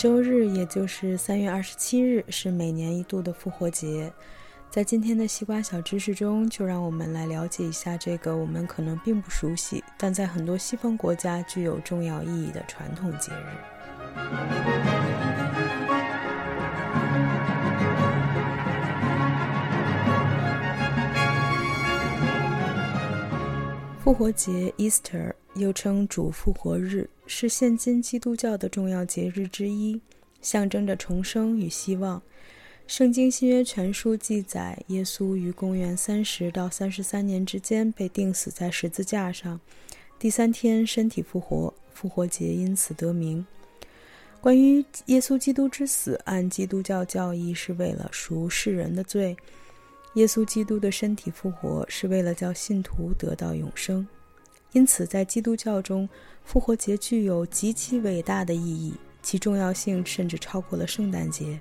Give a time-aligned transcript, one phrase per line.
[0.00, 4.10] 周日，也就是三月二十七日，是每年一度的复活节。
[4.70, 13.44] 在今天的西瓜小知识中，就让我们来了解一下这个我们可能并不熟悉，但在很多西方国家具有重要意义的传统节日。
[24.02, 27.08] 复活节 （Easter） 又称主复活日。
[27.26, 30.00] 是现今基督教的重要节日之一，
[30.42, 32.20] 象征着重生与希望。
[32.86, 39.60] 圣经新约全书记载，耶稣于公元三十到三十三年之间被钉死在十字架上，
[40.18, 43.46] 第三天身体复活，复活节因此得名。
[44.40, 49.36] 关于耶稣基督之死，按基督教教义是为了赎世人的罪；
[50.14, 54.04] 耶稣基督的身体复活是为了叫信徒得到永生。
[54.72, 56.08] 因此，在基督教中，
[56.44, 61.58] 复活节具有极其伟大的意义，其重要性甚至超过了圣诞节。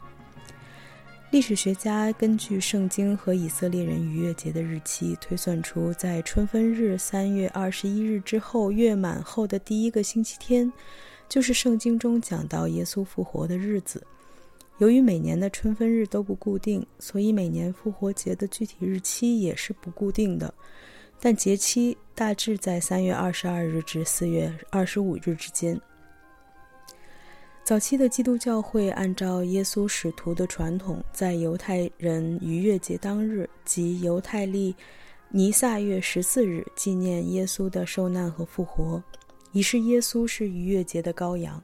[1.31, 10.71] 历史学家根据圣经和以色列人逾越节的日期，推算出在春分日三月二十一日之后月满后的第一个星期天，
[11.27, 14.05] 就是圣经中讲到耶稣复活的日子。
[14.80, 20.52] 由于每年的春分日都不固定，所以每年复活节的具体日期也是不固定的。
[21.20, 25.80] 但节期大致在三月二十二日至四月二十五日之间。
[27.64, 34.76] 早期的基督教会按照耶稣使徒的传统，在犹太人逾越节当日即犹太历
[35.30, 39.04] 尼撒月十四日纪念耶稣的受难和复活，
[39.52, 41.61] 以示耶稣是逾越节的羔羊。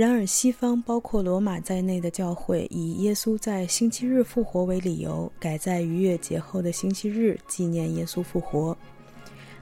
[0.00, 8.74] 然而，西方包括罗马在内的教会以耶稣在星期日复活为理由，改在逾越节后的星期日纪念耶稣复活。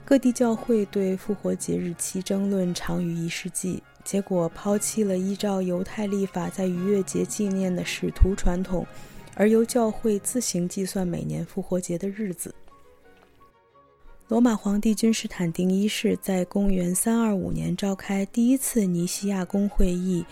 [0.05, 8.87] 各地教会对复活节日期争论长于一世纪，结果抛弃了依照犹太历法在逾越节纪念的使徒传统，
[9.35, 12.55] 而由教会自行计算每年复活节的日子。
[14.29, 20.23] 罗马皇帝君士坦丁一世在公元325年召开第一次尼西亚公会议，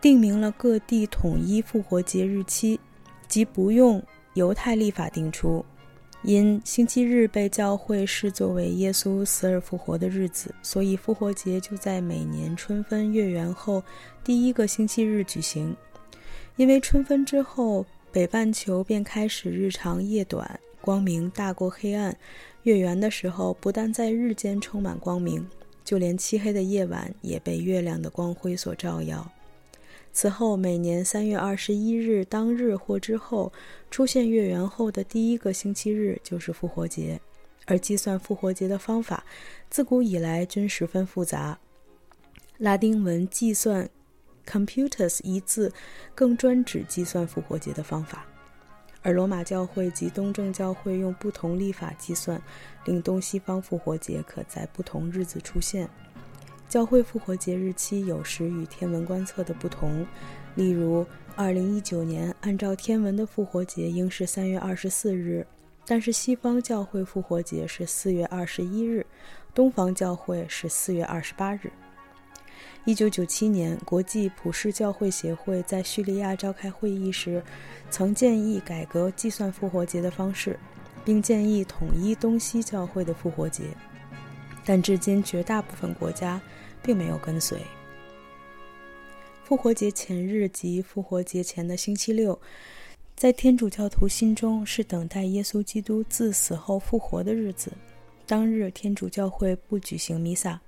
[0.00, 2.80] 定明了各地统一复活节日期，
[3.28, 4.02] 即不用
[4.34, 5.64] 犹太历法定出。
[6.24, 13.80] 因星期日被教会视作为耶稣死而复活的日子，所以复活节就在每年春分月圆后
[14.24, 15.76] 第一个星期日举行。
[16.56, 22.16] 因为春分之后，北半球便开始日长夜短，光明大过黑暗。
[22.62, 25.46] 月圆的时候，不但在日间充满光明，
[25.84, 29.30] 就连漆黑的夜晚也被月亮的光辉所照耀。
[30.14, 33.52] 此后，每年三月二十一日当日或之后
[33.90, 37.20] 出现月圆后的第一个星期日就是复活节。
[37.66, 39.22] 而计算复活节的方法，
[39.68, 41.58] 自古以来均十分复杂。
[42.56, 43.86] 拉丁文“计算
[44.48, 45.70] ”（computus） 一字，
[46.14, 48.26] 更专指计算复活节的方法。
[49.02, 52.40] 而罗马教会及东正教会用不同历法计算，
[52.84, 55.88] 令东西方复活节可在不同日子出现。
[56.68, 60.06] 教会复活节日期有时与天文观测的不同，
[60.54, 61.06] 例如
[61.36, 65.46] 2019年按照天文的复活节应是3月24日，
[65.86, 69.06] 但是西方教会复活节是4月21日，
[69.54, 71.72] 东方教会是4月28日。
[72.84, 77.42] 一九九七年，国际普世教会协会在叙利亚召开会议时，
[77.90, 80.58] 曾建议改革计算复活节的方式，
[81.04, 83.64] 并建议统一东西教会的复活节。
[84.64, 86.40] 但至今，绝大部分国家
[86.82, 87.58] 并没有跟随。
[89.44, 92.38] 复活节前日及复活节前的星期六，
[93.14, 97.70] 在天主教徒心中是等待耶稣基督自死后复活的日子。
[98.26, 100.58] 当日，天主教会不举行弥撒。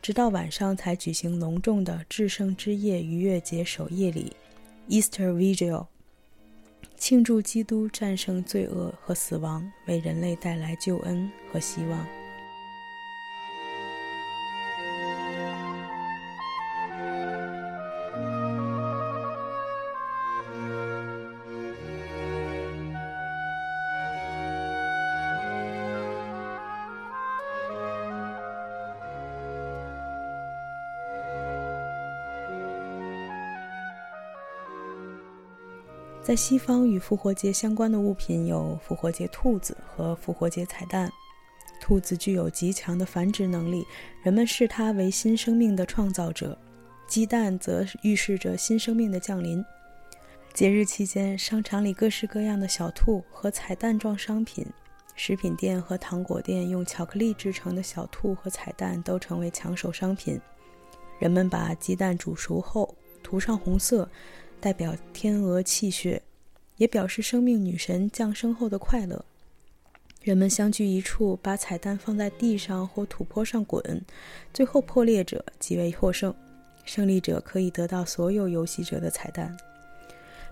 [0.00, 4.32] 直到晚上才举行隆重的至圣之夜逾越节守夜礼
[4.88, 5.86] （Easter Vigil），
[6.96, 12.06] 庆祝基督战胜罪恶和死亡，为人类带来救恩和希望。
[36.28, 41.10] 在西方与复活节相关的物品有复活节兔子和复活节彩蛋。
[41.80, 43.82] 兔子具有极强的繁殖能力，
[44.22, 46.54] 人们视它为新生命的创造者；
[47.06, 49.64] 鸡蛋则预示着新生命的降临。
[50.52, 54.66] 节日期间，商场里各式各样的小兔和彩蛋状商品，
[55.14, 60.38] 食品店和糖果店用巧克力制成的小兔和彩蛋都成为抢手商品。
[61.18, 62.94] 人们把鸡蛋煮熟后。
[63.20, 64.08] 涂上红色，
[64.60, 66.22] 代表天鹅气血，
[66.76, 69.24] 也表示生命女神降生后的快乐。
[70.22, 74.04] 人们相聚一处，把彩蛋放在地上或土坡上滚，
[74.52, 76.34] 最后破裂者即为获胜，
[76.84, 79.56] 胜利者可以得到所有游戏者的彩蛋。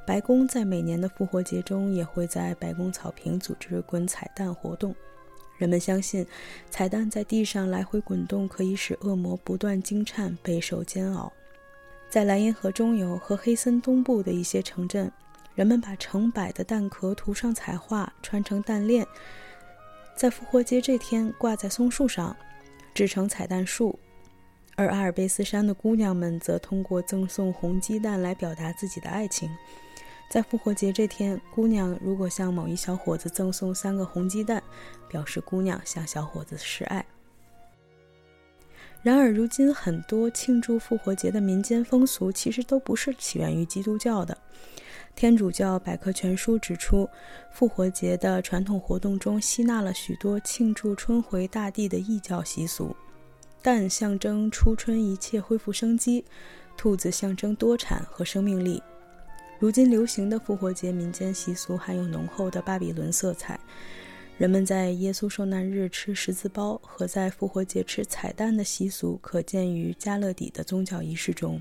[0.06, 4.94] 白宫在每年的复活节中也会在白宫草坪组织滚彩蛋活动。
[5.58, 6.24] 人们相信，
[6.70, 11.32] 彩蛋在地上来回滚动可以使恶魔不断惊颤、备受煎熬。
[12.08, 15.10] 在莱茵河中游和黑森东部的一些城镇，
[15.54, 19.06] 人们把成百的蛋壳涂上彩画，穿成蛋链，
[20.14, 22.34] 在复活节这天挂在松树上，
[22.94, 23.98] 制成彩蛋树。
[24.76, 29.50] 而阿尔卑斯山的姑娘们则通过赠送红鸡蛋来表达自己的爱情。
[30.28, 34.62] 在复活节这天，姑娘如果向某一小伙子赠送三个红鸡蛋，
[35.08, 37.04] 表示姑娘向小伙子示爱。
[39.06, 44.36] 然而，如今很多庆祝复活节的民间风俗其实都不是起源于基督教的。
[45.14, 47.08] 天主教百科全书指出，
[47.52, 52.96] 复活节的传统活动中吸纳了许多庆祝春回大地的异教习俗。
[53.62, 56.24] 蛋象征初春一切恢复生机，
[56.76, 58.82] 兔子象征多产和生命力。
[59.60, 63.56] 如今流行的复活节民间习俗含有浓厚的巴比伦色彩。
[64.38, 71.58] 人们在耶稣受难日吃十字包和在复活节吃彩蛋的习俗，可见于加勒底的宗教仪式中。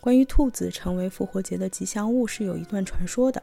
[0.00, 3.40] 关于兔子成为复活节的吉祥物，是有一段传说的。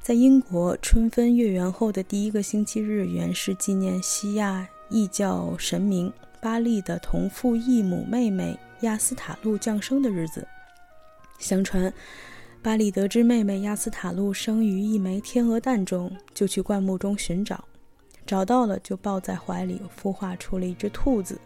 [0.00, 10.44] 在英国，春分月圆后的第一个星期日，原是纪念西亚异教神明巴利的同父异母妹妹亚斯塔路降生的日子。
[11.38, 11.92] 相传。
[12.62, 17.64] 巴里得知妹妹亚斯塔露生于一枚天鹅蛋中，就去灌木中寻找，
[18.24, 21.40] 找到了就抱在怀里，孵化出了一只兔子。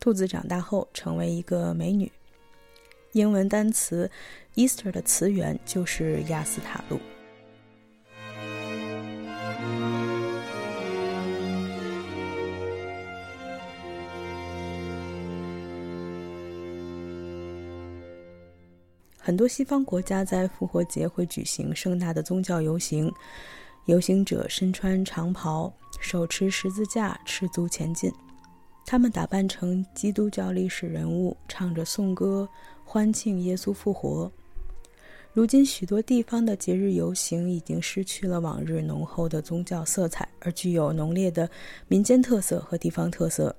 [0.00, 2.10] 兔子长大后成为一个美女。
[3.12, 4.10] 英文单词
[4.56, 6.98] Easter 的词源就是亚斯塔露。
[19.28, 23.12] 很多西方国家在复活节会举行盛大的宗教游行，
[23.84, 25.70] 游行者身穿长袍，
[26.00, 28.10] 手持十字架，赤足前进。
[28.86, 32.48] 他们打扮成基督教历史人物，唱着颂歌，
[32.86, 34.32] 欢庆耶稣复活。
[35.34, 41.46] 如今，许多地方的节日游行已经失去了往日浓厚的宗教色彩，而具有浓烈的
[41.86, 43.54] 民间特色和地方特色。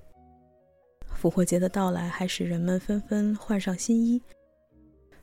[1.14, 4.20] 复活节的到来还使人们纷纷换上新衣。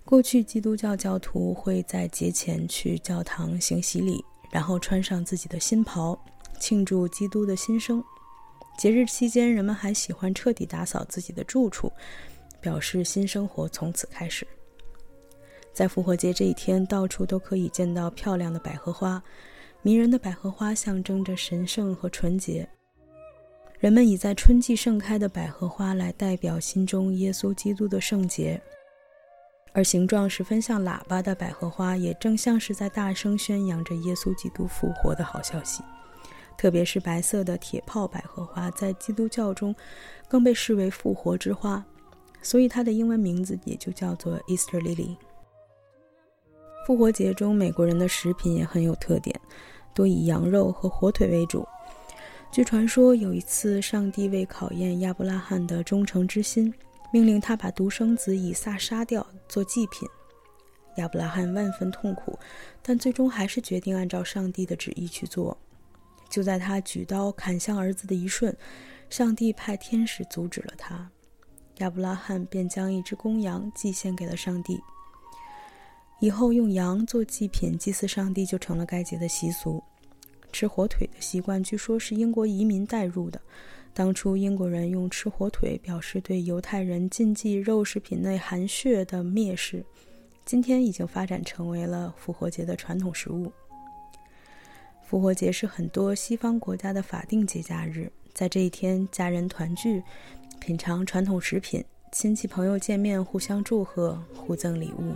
[0.06, 6.17] 过去，基督教教徒会在节前去教堂行洗礼，然后穿上自己的新袍，
[6.61, 8.03] 庆祝基督的新生。
[8.79, 11.93] 节日期间，人们还喜欢彻底打扫自己的住处，
[12.61, 14.47] 表示新生活从此开始。
[15.73, 19.20] 在复活节这一天，到处都可以见到漂亮的百合花，
[19.82, 22.67] 迷人的百合花象征着神圣和纯洁。
[23.81, 28.62] 人们以在春季盛开的百合花来代表心中耶稣基督的圣洁。
[29.76, 35.83] 而形状十分像喇叭的百合花，也正像是在大声宣扬着耶稣基督复活的好消息。
[36.56, 39.76] 特别是白色的铁炮百合花，在基督教中
[40.28, 41.85] 更被视为复活之花，
[42.40, 45.14] 所以它的英文名字也就叫做 Easter Lily。
[46.87, 49.38] 复活节中，美国人的食品也很有特点，
[49.92, 51.68] 多以羊肉和火腿为主。
[52.50, 56.73] 据传说，有一次，上帝为考验亚伯拉罕的忠诚之心。
[57.12, 60.08] 命令他把独生子以撒杀掉做祭品，
[60.96, 62.38] 亚伯拉罕万分痛苦，
[62.82, 65.56] 但最终还是决定按照上帝的旨意去做。
[66.28, 68.54] 就在他举刀砍向儿子的一瞬，
[69.08, 71.08] 上帝派天使阻止了他，
[71.78, 74.80] 亚伯拉罕便将一只公羊祭献给了上帝。
[76.18, 79.82] 以后用羊做祭品祭祀上帝就成了该节的习俗。
[80.50, 83.40] 吃火腿的习惯据说是英国移民带入的。
[83.97, 89.83] 当初英国人用吃火腿表示对犹太人禁忌肉食品内含血的蔑视，
[90.45, 93.50] 今天已经发展成为了复活节的传统食物。
[95.03, 100.03] 复活节是很多西方国家的法定节假日，在这一天，家人团聚，
[100.61, 105.15] 品尝传统食品，亲戚朋友见面，互相祝贺，互赠礼物。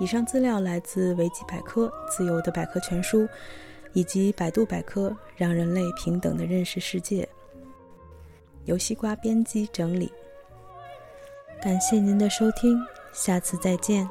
[0.00, 3.28] 以上资料来自维基百科，自由的百科全书。
[3.92, 7.28] 以及百度百科，让人类平等的认识世界。
[8.66, 10.12] 由西瓜编辑整理。
[11.60, 12.80] 感谢您的收听，
[13.12, 14.08] 下次再见。